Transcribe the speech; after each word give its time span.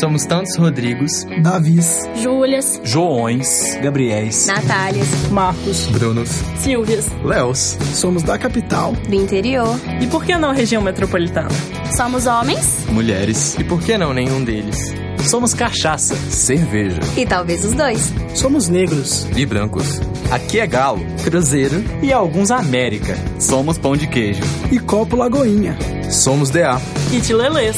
Somos 0.00 0.24
tantos 0.26 0.56
Rodrigos, 0.56 1.24
Davis, 1.42 2.08
Júlias, 2.22 2.80
Joões, 2.84 3.78
Gabriéis, 3.82 4.46
Natálias, 4.46 5.08
Marcos, 5.30 5.86
Brunos, 5.88 6.28
Silvias, 6.58 7.06
Léos. 7.24 7.76
somos 7.94 8.22
da 8.22 8.38
capital. 8.38 8.92
do 8.92 9.14
interior. 9.14 9.78
E 10.00 10.06
por 10.06 10.24
que 10.24 10.36
não 10.36 10.52
região 10.52 10.82
metropolitana? 10.82 11.48
somos 11.96 12.26
homens 12.26 12.86
mulheres. 12.90 13.56
E 13.58 13.64
por 13.64 13.80
que 13.82 13.96
não 13.98 14.12
nenhum 14.12 14.44
deles? 14.44 14.94
Somos 15.28 15.52
cachaça, 15.52 16.14
cerveja 16.30 17.00
E 17.16 17.26
talvez 17.26 17.64
os 17.64 17.74
dois. 17.74 18.12
Somos 18.34 18.68
negros. 18.68 19.26
E 19.36 19.44
brancos. 19.44 20.00
Aqui 20.30 20.60
é 20.60 20.66
galo 20.66 21.00
Cruzeiro. 21.24 21.82
e 22.02 22.12
alguns 22.12 22.50
América. 22.50 23.16
Somos 23.38 23.78
pão 23.78 23.96
de 23.96 24.06
queijo. 24.06 24.42
E 24.70 24.78
copo 24.78 25.16
Lagoinha. 25.16 25.76
Somos 26.10 26.50
DA. 26.50 26.78
E 27.10 27.18
de 27.20 27.32
lelês. 27.32 27.76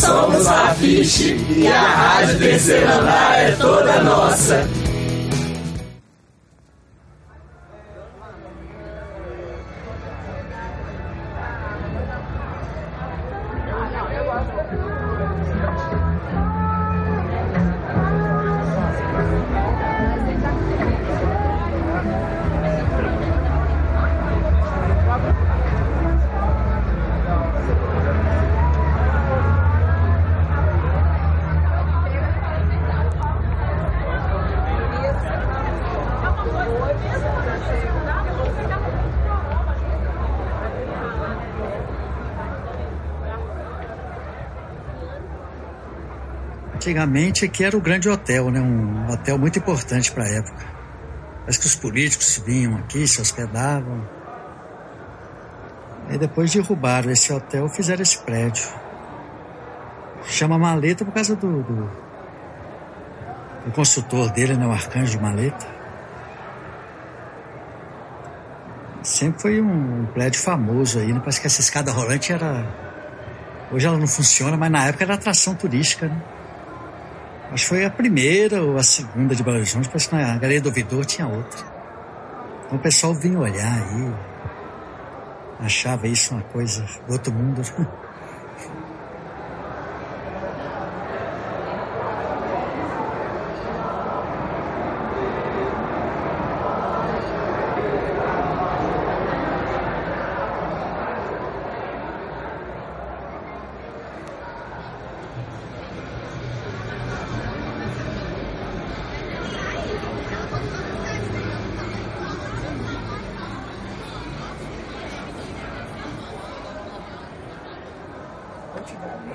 Somos 0.00 0.46
a 0.46 0.74
Fiche 0.74 1.36
e 1.56 1.66
a 1.68 1.82
Rádio 1.82 2.38
Terceiro 2.38 2.90
Andar 2.90 3.38
é 3.38 3.52
toda 3.52 4.02
nossa. 4.02 4.68
Antigamente 46.84 47.46
aqui 47.46 47.64
era 47.64 47.74
o 47.74 47.80
grande 47.80 48.10
hotel, 48.10 48.50
né? 48.50 48.60
Um 48.60 49.10
hotel 49.10 49.38
muito 49.38 49.58
importante 49.58 50.12
para 50.12 50.24
a 50.24 50.28
época. 50.28 50.66
Parece 51.40 51.58
que 51.58 51.64
os 51.64 51.74
políticos 51.74 52.42
vinham 52.44 52.76
aqui, 52.76 53.08
se 53.08 53.22
hospedavam. 53.22 54.06
Aí 56.10 56.18
depois 56.18 56.52
derrubaram 56.52 57.10
esse 57.10 57.32
hotel, 57.32 57.70
fizeram 57.70 58.02
esse 58.02 58.18
prédio. 58.18 58.68
Chama 60.26 60.58
Maleta 60.58 61.06
por 61.06 61.14
causa 61.14 61.34
do, 61.34 61.62
do, 61.62 61.90
do 63.64 63.72
consultor 63.72 64.30
dele, 64.30 64.54
né? 64.54 64.66
O 64.66 64.70
arcanjo 64.70 65.18
Maleta. 65.18 65.66
Sempre 69.02 69.40
foi 69.40 69.60
um 69.62 70.04
prédio 70.12 70.38
famoso 70.38 70.98
aí, 70.98 71.14
né? 71.14 71.18
Parece 71.18 71.40
que 71.40 71.46
essa 71.46 71.62
escada 71.62 71.90
rolante 71.90 72.30
era. 72.30 72.66
Hoje 73.72 73.86
ela 73.86 73.96
não 73.96 74.06
funciona, 74.06 74.54
mas 74.54 74.70
na 74.70 74.84
época 74.84 75.04
era 75.04 75.14
atração 75.14 75.54
turística, 75.54 76.08
né? 76.08 76.33
Acho 77.54 77.62
que 77.62 77.68
foi 77.68 77.84
a 77.84 77.90
primeira 77.90 78.60
ou 78.64 78.76
a 78.76 78.82
segunda 78.82 79.32
de 79.32 79.40
Belo 79.44 79.58
Horizonte, 79.58 79.86
parece 79.86 80.08
que 80.08 80.16
na 80.16 80.36
Galeria 80.38 80.60
do 80.60 80.70
Ouvidor 80.70 81.06
tinha 81.06 81.28
outra. 81.28 81.64
Então 82.66 82.78
o 82.78 82.80
pessoal 82.80 83.14
vinha 83.14 83.38
olhar 83.38 83.72
aí, 83.72 84.12
achava 85.60 86.08
isso 86.08 86.34
uma 86.34 86.42
coisa 86.42 86.84
do 87.06 87.12
outro 87.12 87.32
mundo. 87.32 87.62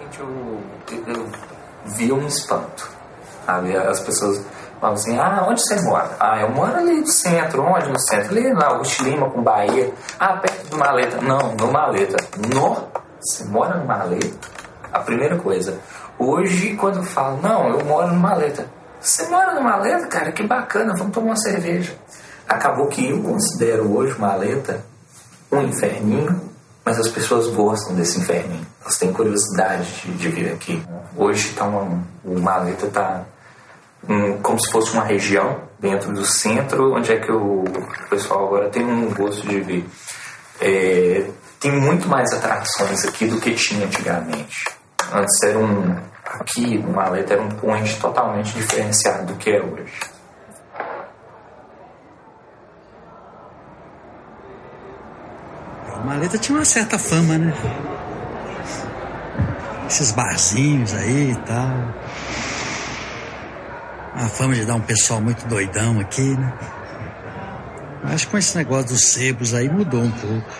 Antigamente 0.10 0.20
eu, 0.20 0.60
eu 1.08 1.30
via 1.86 2.16
um 2.16 2.28
espanto. 2.28 2.90
Sabe? 3.46 3.76
As 3.76 4.00
pessoas 4.00 4.44
falavam 4.80 5.00
assim, 5.00 5.18
ah, 5.18 5.46
onde 5.48 5.62
você 5.62 5.82
mora? 5.82 6.10
Ah, 6.20 6.42
eu 6.42 6.50
moro 6.50 6.76
ali 6.76 7.00
no 7.00 7.08
centro, 7.08 7.64
onde 7.64 7.90
no 7.90 8.00
centro? 8.00 8.30
Ali 8.32 8.52
na 8.54 8.68
Augusto 8.68 9.04
Lima 9.04 9.30
com 9.30 9.42
Bahia. 9.42 9.94
Ah, 10.20 10.38
perto 10.38 10.70
do 10.70 10.78
Maleta. 10.78 11.22
Não, 11.22 11.56
no 11.56 11.72
Maleta. 11.72 12.18
No? 12.54 12.88
Você 13.20 13.46
mora 13.46 13.78
no 13.78 13.86
Maleta? 13.86 14.50
A 14.92 15.00
primeira 15.00 15.38
coisa. 15.38 15.80
Hoje, 16.18 16.76
quando 16.76 16.98
eu 16.98 17.04
falo, 17.04 17.40
não, 17.42 17.70
eu 17.70 17.86
moro 17.86 18.08
no 18.08 18.20
Maleta. 18.20 18.66
Você 19.00 19.28
mora 19.28 19.54
no 19.54 19.62
Maleta, 19.62 20.08
cara? 20.08 20.32
Que 20.32 20.46
bacana, 20.46 20.94
vamos 20.98 21.14
tomar 21.14 21.28
uma 21.28 21.38
cerveja. 21.38 21.96
Acabou 22.48 22.88
que 22.88 23.10
eu 23.10 23.22
considero 23.22 23.96
hoje 23.96 24.20
Maleta 24.20 24.84
um 25.52 25.62
inferninho, 25.62 26.49
mas 26.90 27.00
as 27.00 27.08
pessoas 27.08 27.46
gostam 27.46 27.94
desse 27.94 28.20
inferninho. 28.20 28.66
Elas 28.82 28.98
têm 28.98 29.14
curiosidade 29.14 29.86
de, 30.02 30.12
de 30.14 30.30
vir 30.30 30.52
aqui. 30.52 30.82
Hoje 31.16 31.54
tá 31.54 31.66
uma, 31.66 32.04
o 32.26 32.40
Maleta 32.40 32.88
está 32.88 33.26
como 34.42 34.60
se 34.60 34.72
fosse 34.72 34.94
uma 34.94 35.04
região 35.04 35.62
dentro 35.78 36.12
do 36.12 36.26
centro, 36.26 36.96
onde 36.96 37.14
é 37.14 37.20
que 37.20 37.32
o 37.32 37.64
pessoal 38.10 38.48
agora 38.48 38.70
tem 38.70 38.84
um 38.84 39.14
gosto 39.14 39.48
de 39.48 39.62
vir. 39.62 39.86
É, 40.60 41.30
tem 41.60 41.72
muito 41.72 42.08
mais 42.08 42.34
atrações 42.34 43.06
aqui 43.06 43.28
do 43.28 43.40
que 43.40 43.54
tinha 43.54 43.86
antigamente. 43.86 44.58
Antes 45.14 45.44
era 45.44 45.60
um. 45.60 45.96
Aqui, 46.26 46.84
o 46.84 46.92
Maleta 46.92 47.34
era 47.34 47.42
um 47.44 47.50
point 47.50 48.00
totalmente 48.00 48.52
diferenciado 48.54 49.28
do 49.28 49.36
que 49.36 49.52
é 49.52 49.62
hoje. 49.62 49.94
Maleta 56.10 56.40
tinha 56.40 56.58
uma 56.58 56.66
certa 56.66 56.98
fama, 56.98 57.38
né? 57.38 57.54
Esses 59.88 60.12
barzinhos 60.12 60.92
aí 60.92 61.34
e 61.34 61.36
tal. 61.36 61.94
A 64.16 64.28
fama 64.28 64.56
de 64.56 64.66
dar 64.66 64.74
um 64.74 64.82
pessoal 64.82 65.22
muito 65.22 65.46
doidão 65.46 66.00
aqui, 66.00 66.36
né? 66.36 66.52
Que 68.18 68.26
com 68.26 68.40
esse 68.40 68.58
negócio 68.58 68.88
dos 68.88 69.12
sebos 69.12 69.54
aí 69.54 69.70
mudou 69.70 70.02
um 70.02 70.10
pouco. 70.10 70.52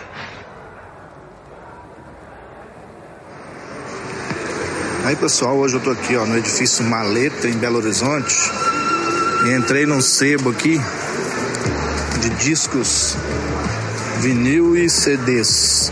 Aí 5.04 5.16
pessoal, 5.16 5.56
hoje 5.56 5.74
eu 5.74 5.80
tô 5.80 5.90
aqui 5.90 6.16
ó, 6.16 6.26
no 6.26 6.38
edifício 6.38 6.84
Maleta 6.84 7.48
em 7.48 7.54
Belo 7.54 7.78
Horizonte 7.78 8.36
e 9.46 9.52
entrei 9.56 9.84
num 9.84 10.00
sebo 10.00 10.50
aqui 10.50 10.80
de 12.20 12.30
discos 12.36 13.16
vinil 14.20 14.76
e 14.76 14.88
CDs. 14.88 15.90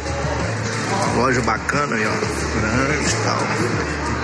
Loja 1.17 1.41
bacana 1.41 1.97
aí, 1.97 2.07
ó, 2.07 2.61
grande 2.61 3.11
e 3.11 3.17
tal. 3.25 3.39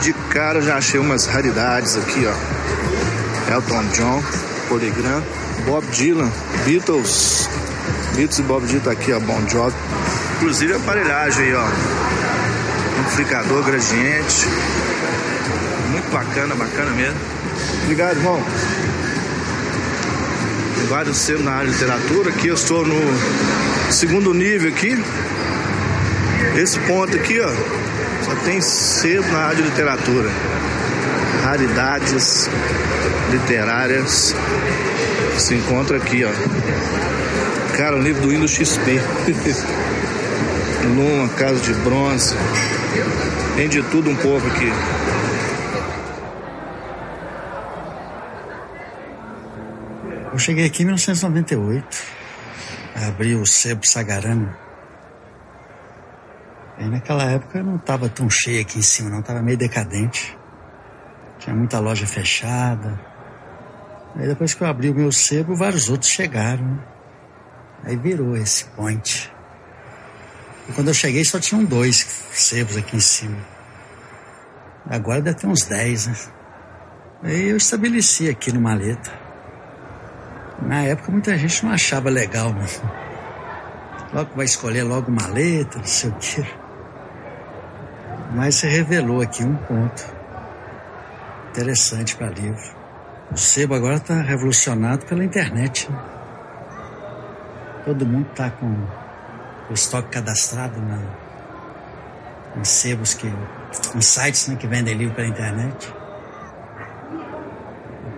De 0.03 0.13
cara 0.31 0.61
já 0.61 0.77
achei 0.77 1.01
umas 1.01 1.27
raridades 1.27 1.97
aqui, 1.97 2.27
ó. 2.27 3.53
Elton 3.55 3.85
John, 3.95 4.23
Polygram, 4.69 5.23
Bob 5.67 5.87
Dylan, 5.87 6.31
Beatles. 6.67 7.49
Beatles 8.15 8.39
e 8.39 8.43
Bob 8.43 8.67
Dylan 8.67 8.81
tá 8.81 8.91
aqui, 8.93 9.13
ó, 9.13 9.21
Bon 9.21 9.41
Jovi. 9.49 9.75
Inclusive 10.37 10.75
aparelhagem 10.75 11.47
aí, 11.47 11.55
ó. 11.55 11.67
Amplificador 13.01 13.65
gradiente. 13.65 14.47
Muito 15.91 16.11
bacana, 16.13 16.55
bacana 16.55 16.91
mesmo. 16.91 17.19
Obrigado, 17.85 18.17
irmão. 18.19 18.43
Vários 20.89 21.31
área 21.31 21.67
de 21.67 21.73
literatura. 21.73 22.31
Aqui 22.31 22.49
eu 22.49 22.55
estou 22.55 22.85
no 22.85 23.74
segundo 23.91 24.35
nível 24.35 24.69
aqui. 24.71 24.97
Esse 26.57 26.79
ponto 26.81 27.17
aqui, 27.17 27.41
ó, 27.41 27.49
só 28.25 28.35
tem 28.45 28.61
selo 28.61 29.27
na 29.33 29.39
área 29.39 29.57
de 29.57 29.63
literatura. 29.63 30.31
Raridades 31.43 32.49
literárias 33.31 34.35
se 35.37 35.55
encontra 35.55 35.97
aqui, 35.97 36.25
ó. 36.25 37.77
Cara, 37.77 37.97
o 37.97 38.03
livro 38.03 38.23
do 38.23 38.29
Windows 38.29 38.53
XP. 38.53 39.01
Luma, 40.97 41.29
Casa 41.31 41.61
de 41.61 41.73
Bronze. 41.81 42.35
Tem 43.57 43.69
de 43.69 43.83
tudo 43.85 44.11
um 44.11 44.17
pouco 44.17 44.47
aqui. 44.47 44.71
Eu 50.33 50.39
cheguei 50.39 50.67
aqui 50.67 50.83
em 50.83 50.87
1998. 50.87 52.14
Abri 52.95 53.35
o 53.35 53.45
sebo 53.45 53.87
Sagarana. 53.87 54.57
E 56.79 56.85
naquela 56.85 57.25
época 57.25 57.63
não 57.63 57.77
estava 57.77 58.09
tão 58.09 58.29
cheio 58.31 58.61
aqui 58.61 58.79
em 58.79 58.83
cima, 58.83 59.11
não. 59.11 59.23
Tava 59.23 59.43
meio 59.43 59.59
decadente. 59.59 60.37
Tinha 61.39 61.55
muita 61.55 61.81
loja 61.81 62.07
fechada. 62.07 63.01
Aí 64.17 64.29
depois 64.29 64.55
que 64.55 64.63
eu 64.63 64.67
abri 64.67 64.91
o 64.91 64.95
meu 64.95 65.11
sebo, 65.11 65.57
vários 65.57 65.89
outros 65.89 66.11
chegaram. 66.11 66.65
Né? 66.65 66.79
Aí 67.85 67.97
virou 67.97 68.37
esse 68.37 68.65
point. 68.67 69.33
E 70.69 70.73
quando 70.73 70.89
eu 70.89 70.95
cheguei 70.95 71.25
só 71.25 71.39
tinham 71.39 71.65
dois 71.65 72.07
sebos 72.33 72.77
aqui 72.77 72.97
em 72.97 73.01
cima. 73.01 73.39
Agora 74.89 75.21
deve 75.21 75.39
ter 75.39 75.47
uns 75.47 75.65
dez, 75.65 76.07
né? 76.07 76.15
Aí 77.23 77.49
eu 77.49 77.57
estabeleci 77.57 78.29
aqui 78.29 78.53
no 78.53 78.61
Maleta. 78.61 79.24
Na 80.63 80.83
época 80.83 81.11
muita 81.11 81.37
gente 81.37 81.65
não 81.65 81.73
achava 81.73 82.09
legal, 82.09 82.53
né? 82.53 82.67
Logo 84.13 84.31
vai 84.37 84.45
escolher 84.45 84.85
logo 84.85 85.11
maleta, 85.11 85.79
não 85.79 85.87
sei 85.87 86.11
o 86.11 86.15
quê. 86.15 86.45
Mas 88.33 88.57
se 88.57 88.67
revelou 88.67 89.21
aqui 89.21 89.45
um 89.45 89.57
ponto 89.57 90.05
interessante 91.51 92.17
para 92.17 92.29
livro. 92.29 92.75
O 93.33 93.37
sebo 93.37 93.75
agora 93.75 93.97
está 93.97 94.21
revolucionado 94.21 95.07
pela 95.07 95.25
internet. 95.25 95.91
Né? 95.91 95.99
Todo 97.85 98.07
mundo 98.07 98.29
está 98.31 98.51
com 98.51 98.67
o 99.71 99.75
estoque 99.75 100.11
cadastrado 100.11 100.81
na, 100.81 101.01
em 102.57 102.65
sebos 102.65 103.15
que. 103.15 103.27
em 103.27 104.01
sites 104.01 104.49
né, 104.49 104.57
que 104.57 104.67
vendem 104.67 104.95
livro 104.95 105.15
pela 105.15 105.29
internet. 105.29 105.93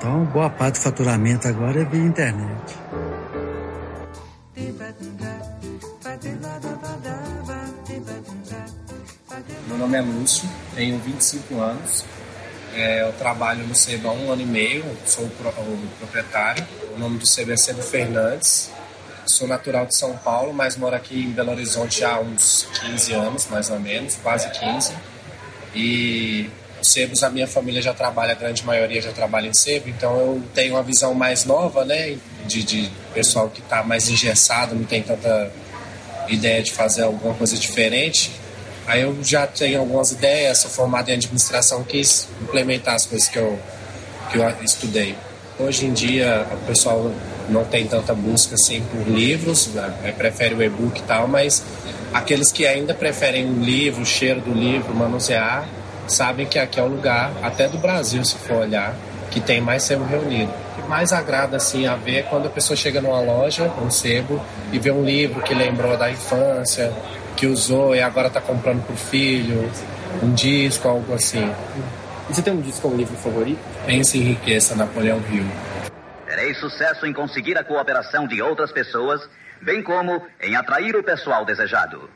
Então, 0.07 0.25
boa 0.27 0.49
parte 0.49 0.75
do 0.75 0.83
faturamento 0.83 1.49
agora 1.49 1.81
é 1.81 1.85
via 1.85 2.01
internet. 2.01 2.77
Meu 9.67 9.77
nome 9.77 9.99
é 9.99 10.01
Lúcio, 10.01 10.49
tenho 10.77 10.97
25 11.01 11.59
anos. 11.59 12.05
É, 12.73 13.03
eu 13.03 13.13
trabalho 13.15 13.67
no 13.67 13.75
Sebo 13.75 14.11
há 14.11 14.13
um 14.13 14.31
ano 14.31 14.43
e 14.43 14.47
meio, 14.47 14.85
sou 15.05 15.25
o, 15.25 15.31
pro, 15.31 15.49
o 15.49 15.89
proprietário. 15.99 16.65
O 16.95 17.01
nome 17.01 17.19
do 17.19 17.27
Sebo 17.27 17.51
é 17.51 17.57
Sebo 17.57 17.83
Fernandes. 17.83 18.71
Sou 19.27 19.49
natural 19.49 19.87
de 19.87 19.97
São 19.97 20.17
Paulo, 20.19 20.55
mas 20.55 20.77
moro 20.77 20.95
aqui 20.95 21.25
em 21.25 21.33
Belo 21.33 21.51
Horizonte 21.51 22.05
há 22.05 22.21
uns 22.21 22.69
15 22.81 23.13
anos, 23.13 23.49
mais 23.49 23.71
ou 23.71 23.81
menos, 23.81 24.15
quase 24.23 24.49
15. 24.51 24.95
E 25.75 26.49
sebos, 26.87 27.23
a 27.23 27.31
minha 27.31 27.47
família 27.47 27.83
já 27.83 27.93
trabalha, 27.93 28.33
a 28.33 28.35
grande 28.35 28.65
maioria 28.65 29.01
já 29.01 29.13
trabalha 29.13 29.49
em 29.49 29.55
sebo, 29.55 29.89
então 29.89 30.19
eu 30.19 30.43
tenho 30.55 30.75
uma 30.75 30.83
visão 30.83 31.15
mais 31.15 31.45
nova, 31.45 31.85
né, 31.85 32.17
de, 32.47 32.63
de 32.63 32.91
pessoal 33.15 33.49
que 33.49 33.61
está 33.61 33.83
mais 33.83 34.09
engessado, 34.09 34.75
não 34.75 34.85
tem 34.85 35.03
tanta 35.03 35.51
ideia 36.29 36.63
de 36.63 36.73
fazer 36.73 37.03
alguma 37.03 37.35
coisa 37.35 37.57
diferente. 37.57 38.31
Aí 38.87 39.03
eu 39.03 39.17
já 39.23 39.47
tenho 39.47 39.81
algumas 39.81 40.13
ideias, 40.13 40.59
sou 40.59 40.71
formado 40.71 41.09
em 41.09 41.15
administração, 41.15 41.83
quis 41.83 42.29
implementar 42.41 42.95
as 42.95 43.05
coisas 43.07 43.29
que 43.29 43.39
eu, 43.39 43.59
que 44.31 44.39
eu 44.39 44.49
estudei. 44.63 45.17
Hoje 45.59 45.87
em 45.87 45.93
dia 45.93 46.47
o 46.53 46.67
pessoal 46.67 47.11
não 47.49 47.65
tem 47.65 47.87
tanta 47.87 48.15
busca 48.15 48.55
assim 48.55 48.83
por 48.83 49.09
livros, 49.09 49.69
né, 49.69 50.15
prefere 50.17 50.55
o 50.55 50.63
e-book 50.63 50.99
e 50.99 51.03
tal, 51.03 51.27
mas 51.27 51.63
aqueles 52.13 52.53
que 52.53 52.67
ainda 52.67 52.95
preferem 52.95 53.47
o 53.47 53.61
livro, 53.61 54.03
o 54.03 54.07
cheiro 54.07 54.41
do 54.41 54.53
livro, 54.53 54.95
manusear, 54.95 55.69
sabem 56.09 56.47
que 56.47 56.59
aqui 56.59 56.79
é 56.79 56.83
o 56.83 56.87
lugar, 56.87 57.33
até 57.43 57.69
do 57.69 57.79
Brasil, 57.79 58.25
se 58.25 58.37
for 58.39 58.59
olhar, 58.59 58.95
que 59.31 59.41
tem 59.41 59.61
mais 59.61 59.83
sebo 59.83 60.05
reunido. 60.05 60.53
O 60.53 60.83
que 60.83 60.89
mais 60.89 61.13
agrada 61.13 61.57
assim 61.57 61.87
a 61.87 61.97
ver 61.97 62.17
é 62.19 62.23
quando 62.23 62.47
a 62.47 62.51
pessoa 62.51 62.77
chega 62.77 63.01
numa 63.01 63.21
loja, 63.21 63.71
um 63.83 63.91
sebo, 63.91 64.41
e 64.73 64.79
vê 64.79 64.91
um 64.91 65.05
livro 65.05 65.43
que 65.43 65.55
lembrou 65.55 65.97
da 65.97 66.11
infância, 66.11 66.93
que 67.37 67.47
usou 67.47 67.95
e 67.95 68.01
agora 68.01 68.29
está 68.29 68.41
comprando 68.41 68.85
para 68.85 68.95
o 68.95 68.97
filho, 68.97 69.71
um 70.23 70.33
disco, 70.33 70.89
algo 70.89 71.13
assim. 71.13 71.53
E 72.29 72.35
você 72.35 72.43
tem 72.43 72.53
um 72.53 72.61
disco 72.61 72.89
ou 72.89 72.95
um 72.95 72.97
livro 72.97 73.17
favorito? 73.17 73.59
Pense 73.85 74.19
em 74.19 74.23
Riqueza, 74.23 74.75
Napoleão 74.75 75.21
Hill. 75.31 75.47
Terei 76.27 76.55
sucesso 76.55 77.07
em 77.07 77.13
conseguir 77.13 77.57
a 77.57 77.65
cooperação 77.65 78.27
de 78.27 78.43
outras 78.43 78.73
pessoas, 78.73 79.21
bem 79.63 79.83
como 79.83 80.23
em 80.43 80.57
atrair 80.57 80.97
o 80.97 81.03
pessoal 81.03 81.45
desejado. 81.45 82.09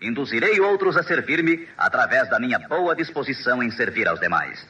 Induzirei 0.00 0.60
outros 0.60 0.96
a 0.96 1.02
servir-me 1.02 1.66
através 1.76 2.28
da 2.28 2.38
minha 2.38 2.58
boa 2.58 2.94
disposição 2.94 3.62
em 3.62 3.70
servir 3.70 4.06
aos 4.06 4.20
demais. 4.20 4.66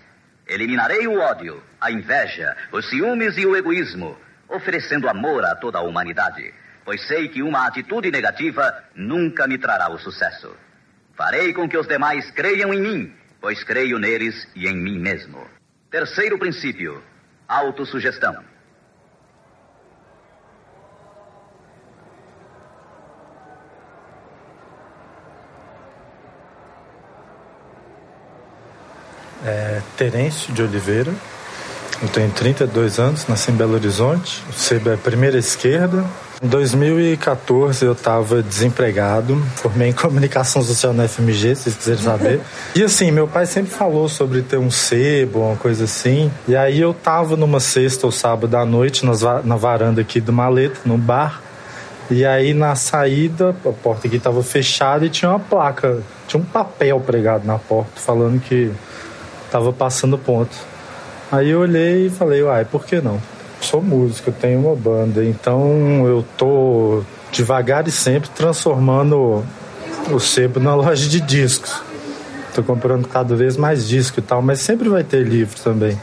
Eliminarei 0.46 1.06
o 1.08 1.18
ódio, 1.18 1.60
a 1.80 1.90
inveja, 1.90 2.56
os 2.70 2.88
ciúmes 2.88 3.36
e 3.36 3.44
o 3.44 3.56
egoísmo, 3.56 4.16
oferecendo 4.48 5.08
amor 5.08 5.44
a 5.44 5.56
toda 5.56 5.78
a 5.78 5.82
humanidade, 5.82 6.54
pois 6.84 7.04
sei 7.08 7.28
que 7.28 7.42
uma 7.42 7.66
atitude 7.66 8.10
negativa 8.12 8.84
nunca 8.94 9.48
me 9.48 9.58
trará 9.58 9.90
o 9.90 9.98
sucesso. 9.98 10.54
Farei 11.16 11.52
com 11.52 11.68
que 11.68 11.76
os 11.76 11.88
demais 11.88 12.30
creiam 12.30 12.72
em 12.72 12.80
mim, 12.80 13.14
pois 13.40 13.64
creio 13.64 13.98
neles 13.98 14.46
e 14.54 14.68
em 14.68 14.76
mim 14.76 14.98
mesmo. 15.00 15.44
Terceiro 15.90 16.38
princípio: 16.38 17.02
autossugestão. 17.48 18.44
É 29.46 29.80
Terêncio 29.96 30.52
de 30.52 30.62
Oliveira. 30.62 31.12
Eu 32.02 32.08
tenho 32.08 32.30
32 32.30 32.98
anos, 32.98 33.26
nasci 33.26 33.50
em 33.50 33.54
Belo 33.54 33.74
Horizonte. 33.74 34.42
O 34.50 34.52
SEBA 34.52 34.92
é 34.94 34.96
primeira 34.96 35.38
esquerda. 35.38 36.04
Em 36.42 36.48
2014 36.48 37.82
eu 37.82 37.92
estava 37.92 38.42
desempregado, 38.42 39.42
formei 39.54 39.88
em 39.88 39.92
comunicação 39.92 40.62
social 40.62 40.92
na 40.92 41.08
FMG, 41.08 41.54
se 41.54 41.62
vocês 41.62 41.76
quiserem 41.76 42.02
saber. 42.02 42.40
e 42.76 42.82
assim, 42.82 43.10
meu 43.10 43.26
pai 43.26 43.46
sempre 43.46 43.72
falou 43.72 44.06
sobre 44.06 44.42
ter 44.42 44.58
um 44.58 44.70
sebo, 44.70 45.40
uma 45.40 45.56
coisa 45.56 45.84
assim. 45.84 46.30
E 46.46 46.54
aí 46.54 46.78
eu 46.78 46.92
tava 46.92 47.36
numa 47.36 47.60
sexta 47.60 48.04
ou 48.04 48.12
sábado 48.12 48.54
à 48.54 48.66
noite 48.66 49.06
na 49.06 49.56
varanda 49.56 50.02
aqui 50.02 50.20
do 50.20 50.32
Maleta, 50.32 50.80
no 50.84 50.98
bar. 50.98 51.40
E 52.10 52.24
aí 52.26 52.52
na 52.52 52.74
saída, 52.74 53.56
a 53.64 53.72
porta 53.72 54.06
aqui 54.06 54.16
estava 54.16 54.42
fechada 54.42 55.06
e 55.06 55.08
tinha 55.08 55.30
uma 55.30 55.40
placa, 55.40 56.02
tinha 56.28 56.40
um 56.40 56.44
papel 56.44 57.00
pregado 57.00 57.46
na 57.46 57.58
porta 57.58 57.92
falando 57.96 58.38
que 58.38 58.70
tava 59.56 59.72
passando 59.72 60.18
ponto. 60.18 60.54
Aí 61.32 61.48
eu 61.48 61.60
olhei 61.60 62.06
e 62.06 62.10
falei, 62.10 62.42
uai, 62.42 62.66
por 62.66 62.84
que 62.84 63.00
não? 63.00 63.20
Sou 63.58 63.82
músico, 63.82 64.30
tenho 64.30 64.60
uma 64.60 64.76
banda, 64.76 65.24
então 65.24 66.06
eu 66.06 66.24
tô 66.36 67.02
devagar 67.32 67.88
e 67.88 67.90
sempre 67.90 68.28
transformando 68.28 69.42
o 70.10 70.20
sebo 70.20 70.60
na 70.60 70.74
loja 70.76 71.08
de 71.08 71.20
discos. 71.20 71.82
Tô 72.54 72.62
comprando 72.62 73.08
cada 73.08 73.34
vez 73.34 73.56
mais 73.56 73.88
disco 73.88 74.20
e 74.20 74.22
tal, 74.22 74.42
mas 74.42 74.60
sempre 74.60 74.90
vai 74.90 75.02
ter 75.02 75.22
livro 75.22 75.58
também. 75.62 75.98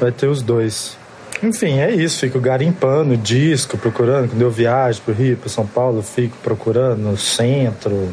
Vai 0.00 0.10
ter 0.10 0.26
os 0.26 0.42
dois. 0.42 0.96
Enfim, 1.40 1.78
é 1.78 1.92
isso. 1.92 2.18
Fico 2.18 2.40
garimpando 2.40 3.16
disco, 3.16 3.78
procurando. 3.78 4.28
Quando 4.28 4.42
eu 4.42 4.50
viajo 4.50 5.00
pro 5.02 5.14
Rio, 5.14 5.36
pro 5.36 5.48
São 5.48 5.66
Paulo, 5.66 6.02
fico 6.02 6.36
procurando 6.42 6.98
no 6.98 7.16
centro. 7.16 8.08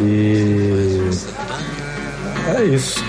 E. 0.00 1.08
É 2.56 2.64
isso. 2.64 3.02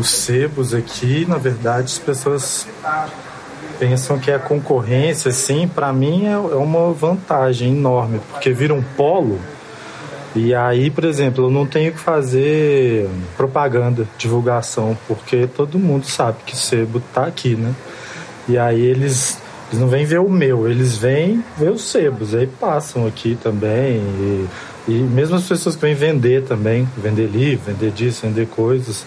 Os 0.00 0.08
sebos 0.08 0.72
aqui, 0.72 1.26
na 1.28 1.36
verdade, 1.36 1.84
as 1.84 1.98
pessoas 1.98 2.66
pensam 3.78 4.18
que 4.18 4.30
é 4.30 4.38
concorrência, 4.38 5.28
assim, 5.28 5.68
para 5.68 5.92
mim 5.92 6.24
é, 6.24 6.32
é 6.32 6.56
uma 6.56 6.90
vantagem 6.94 7.76
enorme, 7.76 8.18
porque 8.30 8.50
vira 8.50 8.72
um 8.72 8.82
polo. 8.82 9.38
E 10.34 10.54
aí, 10.54 10.90
por 10.90 11.04
exemplo, 11.04 11.44
eu 11.44 11.50
não 11.50 11.66
tenho 11.66 11.92
que 11.92 11.98
fazer 11.98 13.10
propaganda, 13.36 14.08
divulgação, 14.16 14.96
porque 15.06 15.46
todo 15.46 15.78
mundo 15.78 16.06
sabe 16.06 16.38
que 16.46 16.56
sebo 16.56 17.02
tá 17.12 17.26
aqui, 17.26 17.54
né? 17.54 17.74
E 18.48 18.56
aí 18.56 18.80
eles, 18.80 19.36
eles 19.68 19.82
não 19.82 19.88
vêm 19.88 20.06
ver 20.06 20.20
o 20.20 20.30
meu, 20.30 20.66
eles 20.66 20.96
vêm 20.96 21.44
ver 21.58 21.72
os 21.72 21.82
sebos, 21.82 22.34
aí 22.34 22.46
passam 22.46 23.06
aqui 23.06 23.36
também. 23.42 23.96
E, 23.98 24.48
e 24.88 24.92
mesmo 24.92 25.36
as 25.36 25.46
pessoas 25.46 25.74
que 25.74 25.82
vêm 25.82 25.94
vender 25.94 26.44
também, 26.44 26.88
vender 26.96 27.26
livro, 27.26 27.66
vender 27.66 27.90
disso, 27.90 28.26
vender 28.26 28.46
coisas 28.46 29.04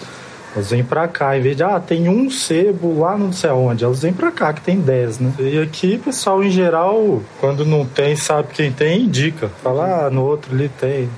elas 0.56 0.70
vêm 0.70 0.84
pra 0.84 1.08
cá, 1.08 1.38
em 1.38 1.42
vez 1.42 1.58
de, 1.58 1.64
ah, 1.64 1.80
tem 1.80 2.08
um 2.08 2.30
sebo 2.30 3.00
lá 3.00 3.18
não 3.18 3.34
sei 3.34 3.50
aonde, 3.50 3.84
elas 3.84 4.02
vêm 4.02 4.14
pra 4.14 4.32
cá, 4.32 4.54
que 4.54 4.62
tem 4.62 4.80
10, 4.80 5.20
né? 5.20 5.34
E 5.40 5.60
aqui, 5.60 5.98
pessoal, 5.98 6.44
em 6.44 6.52
geral, 6.52 7.22
quando 7.40 7.66
não 7.66 7.86
tem, 7.86 8.16
sabe 8.16 8.50
quem 8.54 8.72
tem, 8.72 9.02
indica. 9.02 9.50
Fala, 9.64 10.06
ah, 10.06 10.10
no 10.10 10.24
outro 10.24 10.54
ali 10.54 10.70
tem. 10.70 11.10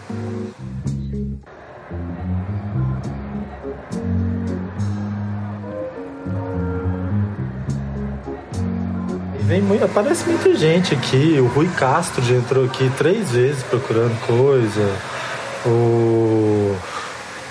vem 9.46 9.62
muito, 9.62 9.86
aparece 9.86 10.28
muita 10.28 10.56
gente 10.56 10.94
aqui. 10.94 11.38
O 11.40 11.48
Rui 11.48 11.70
Castro 11.78 12.24
já 12.24 12.36
entrou 12.36 12.66
aqui 12.66 12.92
três 12.98 13.32
vezes 13.32 13.64
procurando 13.64 14.20
coisa. 14.26 14.96
O 15.66 16.55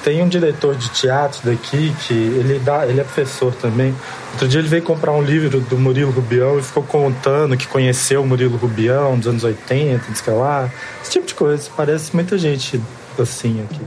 Tem 0.04 0.22
um 0.22 0.28
diretor 0.28 0.74
de 0.74 0.90
teatro 0.90 1.40
daqui 1.50 1.94
que 2.06 2.12
ele 2.12 2.58
dá, 2.58 2.86
ele 2.86 3.00
é 3.00 3.04
professor 3.04 3.54
também. 3.54 3.94
Outro 4.32 4.46
dia 4.46 4.60
ele 4.60 4.68
veio 4.68 4.82
comprar 4.82 5.12
um 5.12 5.22
livro 5.22 5.60
do 5.60 5.78
Murilo 5.78 6.10
Rubião 6.10 6.58
e 6.58 6.62
ficou 6.62 6.82
contando 6.82 7.56
que 7.56 7.66
conheceu 7.66 8.20
o 8.20 8.26
Murilo 8.26 8.58
Rubião 8.58 9.18
dos 9.18 9.28
anos 9.28 9.44
80, 9.44 10.12
diz 10.12 10.20
que 10.20 10.28
é 10.28 10.34
lá. 10.34 10.70
Esse 11.02 11.12
tipo 11.12 11.26
de 11.26 11.34
coisa. 11.34 11.70
Parece 11.74 12.14
muita 12.14 12.36
gente 12.36 12.78
assim 13.18 13.64
aqui. 13.64 13.80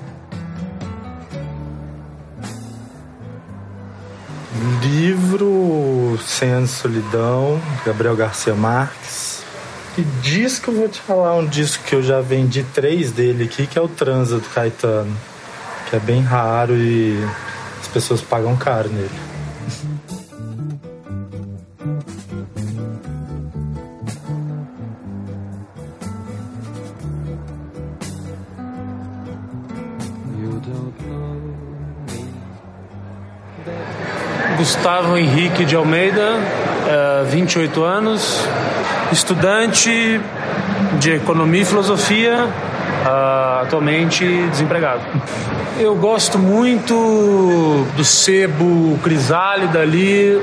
Livro 4.81 6.17
de 6.17 6.67
Solidão, 6.67 7.61
Gabriel 7.85 8.15
Garcia 8.15 8.55
Marques. 8.55 9.43
E 9.95 10.01
disco, 10.23 10.71
vou 10.71 10.89
te 10.89 10.99
falar 10.99 11.35
um 11.35 11.45
disco 11.45 11.83
que 11.83 11.93
eu 11.93 12.01
já 12.01 12.21
vendi 12.21 12.63
três 12.73 13.11
dele 13.11 13.43
aqui, 13.43 13.67
que 13.67 13.77
é 13.77 13.81
o 13.81 13.87
Transa 13.87 14.39
do 14.39 14.49
Caetano. 14.49 15.15
Que 15.89 15.95
é 15.95 15.99
bem 15.99 16.21
raro 16.21 16.75
e 16.75 17.17
as 17.79 17.87
pessoas 17.87 18.21
pagam 18.21 18.55
caro 18.57 18.89
nele. 18.89 19.09
Gustavo 34.57 35.15
Henrique 35.17 35.63
de 35.63 35.75
Almeida, 35.75 36.39
28 37.29 37.83
anos, 37.83 38.43
estudante 39.11 40.19
de 40.99 41.11
Economia 41.13 41.61
e 41.61 41.65
Filosofia, 41.65 42.47
atualmente 43.05 44.25
desempregado. 44.49 45.01
Eu 45.79 45.95
gosto 45.95 46.39
muito 46.39 47.85
do 47.95 48.03
sebo 48.03 48.97
crisálida 49.03 49.79
ali, 49.79 50.41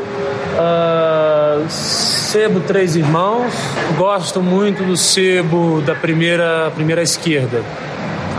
sebo 1.69 2.61
Três 2.61 2.95
Irmãos, 2.97 3.53
gosto 3.97 4.41
muito 4.41 4.85
do 4.85 4.97
sebo 4.97 5.81
da 5.81 5.95
primeira, 5.95 6.71
primeira 6.75 7.03
esquerda. 7.03 7.63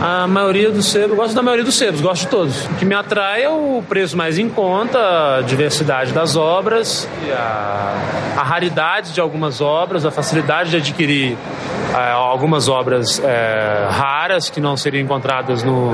A 0.00 0.26
maioria 0.26 0.70
dos 0.70 0.86
sebos, 0.86 1.16
gosto 1.16 1.34
da 1.34 1.42
maioria 1.42 1.64
dos 1.64 1.74
sebos, 1.74 2.02
gosto 2.02 2.22
de 2.24 2.28
todos. 2.28 2.66
O 2.66 2.74
que 2.74 2.84
me 2.84 2.94
atrai 2.94 3.44
é 3.44 3.48
o 3.48 3.82
preço 3.88 4.14
mais 4.14 4.38
em 4.38 4.46
conta, 4.46 5.38
a 5.38 5.40
diversidade 5.40 6.12
das 6.12 6.36
obras, 6.36 7.08
a, 7.32 7.94
a 8.36 8.42
raridade 8.42 9.12
de 9.12 9.20
algumas 9.22 9.62
obras, 9.62 10.04
a 10.04 10.10
facilidade 10.10 10.70
de 10.70 10.76
adquirir 10.76 11.36
algumas 12.12 12.68
obras 12.68 13.20
é, 13.22 13.88
raras 13.90 14.50
que 14.50 14.60
não 14.60 14.76
seriam 14.76 15.02
encontradas 15.02 15.62
no, 15.62 15.92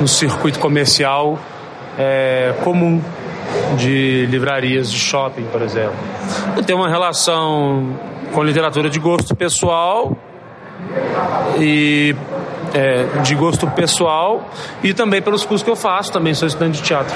no 0.00 0.08
circuito 0.08 0.58
comercial 0.58 1.38
é, 1.98 2.54
comum 2.62 3.02
de 3.76 4.26
livrarias 4.26 4.90
de 4.90 4.98
shopping, 4.98 5.44
por 5.44 5.62
exemplo. 5.62 5.96
Eu 6.56 6.62
tenho 6.62 6.78
uma 6.78 6.88
relação 6.88 7.96
com 8.32 8.42
literatura 8.42 8.88
de 8.88 8.98
gosto 8.98 9.34
pessoal 9.34 10.16
e 11.58 12.14
é, 12.72 13.04
de 13.22 13.34
gosto 13.34 13.66
pessoal 13.70 14.48
e 14.82 14.92
também 14.92 15.22
pelos 15.22 15.44
cursos 15.44 15.62
que 15.62 15.70
eu 15.70 15.76
faço, 15.76 16.12
também 16.12 16.34
sou 16.34 16.48
estudante 16.48 16.78
de 16.78 16.82
teatro. 16.82 17.14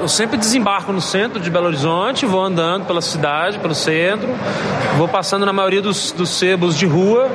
Eu 0.00 0.08
sempre 0.08 0.36
desembarco 0.36 0.92
no 0.92 1.00
centro 1.00 1.40
de 1.40 1.50
Belo 1.50 1.66
Horizonte, 1.66 2.26
vou 2.26 2.42
andando 2.42 2.86
pela 2.86 3.00
cidade, 3.00 3.58
pelo 3.58 3.74
centro, 3.74 4.28
vou 4.96 5.06
passando 5.08 5.44
na 5.44 5.52
maioria 5.52 5.82
dos, 5.82 6.12
dos 6.12 6.30
sebos 6.30 6.76
de 6.76 6.86
rua. 6.86 7.30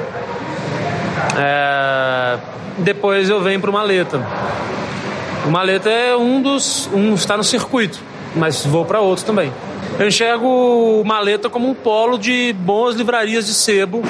É, 1.38 2.38
depois 2.80 3.30
eu 3.30 3.42
venho 3.42 3.60
para 3.60 3.70
o 3.70 3.74
Maleta. 3.74 4.22
O 5.46 5.52
Maleta 5.52 5.90
é 5.90 6.16
um 6.16 6.42
dos. 6.42 6.90
Um 6.94 7.14
está 7.14 7.38
no 7.38 7.44
circuito, 7.44 8.00
mas 8.36 8.66
vou 8.66 8.86
para 8.86 9.00
outros 9.00 9.26
também. 9.26 9.52
Eu 9.98 10.08
enxergo 10.08 10.48
o 10.48 11.04
Maleta 11.06 11.50
como 11.50 11.70
um 11.70 11.74
polo 11.74 12.18
de 12.18 12.54
boas 12.54 12.96
livrarias 12.96 13.46
de 13.46 13.54
sebo 13.54 14.02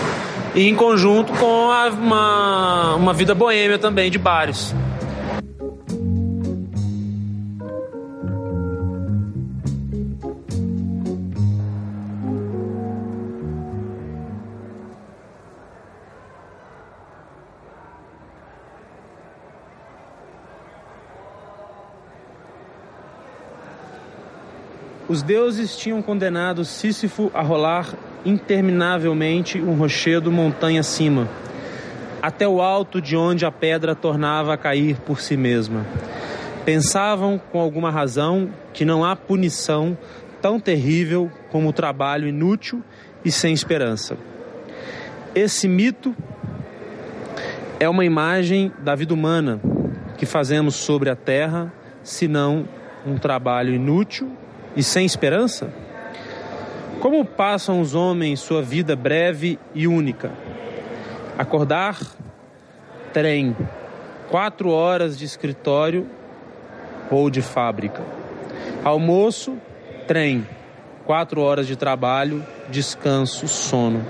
e 0.56 0.68
em 0.68 0.76
conjunto 0.76 1.32
com 1.34 1.72
a, 1.72 1.88
uma, 1.88 2.96
uma 2.96 3.14
vida 3.14 3.36
boêmia 3.36 3.78
também 3.78 4.10
de 4.10 4.18
bares. 4.18 4.74
Os 25.10 25.24
deuses 25.24 25.76
tinham 25.76 26.04
condenado 26.04 26.64
Sísifo 26.64 27.32
a 27.34 27.42
rolar 27.42 27.96
interminavelmente 28.24 29.60
um 29.60 29.74
rochedo 29.74 30.32
montanha 30.32 30.82
acima, 30.82 31.28
até 32.22 32.48
o 32.48 32.62
alto 32.62 33.02
de 33.02 33.18
onde 33.18 33.44
a 33.44 33.52
pedra 33.52 33.96
tornava 33.96 34.54
a 34.54 34.58
cair 34.58 34.98
por 34.98 35.20
si 35.20 35.36
mesma. 35.36 35.84
Pensavam, 36.64 37.42
com 37.52 37.60
alguma 37.60 37.90
razão, 37.90 38.52
que 38.72 38.86
não 38.86 39.04
há 39.04 39.16
punição 39.16 39.98
tão 40.44 40.60
terrível 40.60 41.32
como 41.50 41.70
o 41.70 41.74
trabalho 41.74 42.28
inútil 42.28 42.84
e 43.26 43.32
sem 43.32 43.52
esperança. 43.52 44.16
Esse 45.34 45.68
mito 45.68 46.16
é 47.80 47.90
uma 47.90 48.06
imagem 48.06 48.72
da 48.78 48.94
vida 48.94 49.16
humana 49.16 49.60
que 50.20 50.28
fazemos 50.28 50.76
sobre 50.76 51.10
a 51.10 51.16
terra, 51.16 51.74
senão 52.04 52.68
um 53.08 53.18
trabalho 53.18 53.74
inútil 53.74 54.38
e 54.76 54.84
sem 54.84 55.06
esperança? 55.06 55.72
Como 57.00 57.24
passam 57.24 57.80
os 57.80 57.96
homens 57.96 58.40
sua 58.40 58.62
vida 58.62 58.96
breve 58.96 59.58
e 59.74 59.88
única? 59.88 60.32
Acordar, 61.38 61.98
trem, 63.14 63.56
quatro 64.30 64.70
horas 64.70 65.18
de 65.18 65.26
escritório 65.26 66.08
ou 67.10 67.30
de 67.30 67.42
fábrica. 67.42 68.04
Almoço, 68.84 69.58
trem, 70.08 70.46
quatro 71.06 71.42
horas 71.42 71.66
de 71.66 71.76
trabalho, 71.76 72.46
descanso, 72.70 73.48
sono. 73.48 74.06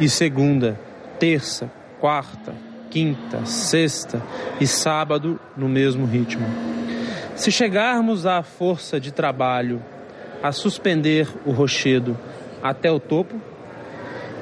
E 0.00 0.08
segunda, 0.08 0.78
terça, 1.18 1.70
quarta, 2.00 2.54
quinta, 2.90 3.44
sexta 3.44 4.22
e 4.60 4.66
sábado 4.66 5.38
no 5.56 5.68
mesmo 5.68 6.06
ritmo. 6.06 6.46
Se 7.38 7.52
chegarmos 7.52 8.26
à 8.26 8.42
força 8.42 8.98
de 8.98 9.12
trabalho 9.12 9.80
a 10.42 10.50
suspender 10.50 11.28
o 11.46 11.52
rochedo 11.52 12.18
até 12.60 12.90
o 12.90 12.98
topo, 12.98 13.40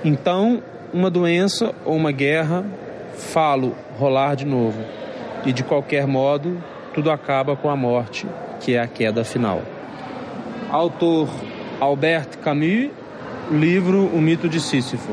então 0.02 0.62
uma 0.94 1.10
doença 1.10 1.74
ou 1.84 1.94
uma 1.94 2.10
guerra 2.10 2.64
falo 3.12 3.76
rolar 3.98 4.34
de 4.34 4.46
novo. 4.46 4.82
E 5.44 5.52
de 5.52 5.62
qualquer 5.62 6.06
modo, 6.06 6.56
tudo 6.94 7.10
acaba 7.10 7.54
com 7.54 7.68
a 7.68 7.76
morte, 7.76 8.26
que 8.60 8.72
é 8.72 8.80
a 8.80 8.86
queda 8.86 9.22
final. 9.24 9.60
Autor 10.70 11.28
Albert 11.78 12.38
Camus, 12.42 12.88
livro 13.50 14.06
O 14.06 14.22
Mito 14.22 14.48
de 14.48 14.58
Sísifo. 14.58 15.12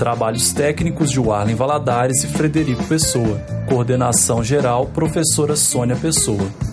Trabalhos 0.00 0.54
técnicos 0.54 1.10
de 1.10 1.20
Warlen 1.20 1.54
Valadares 1.54 2.24
e 2.24 2.26
Frederico 2.26 2.82
Pessoa. 2.84 3.38
Coordenação 3.68 4.42
geral, 4.42 4.86
professora 4.86 5.54
Sônia 5.54 5.94
Pessoa. 5.94 6.69